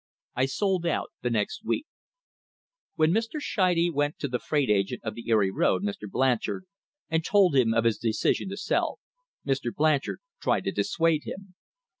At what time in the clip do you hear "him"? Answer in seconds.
7.55-7.71, 11.25-11.53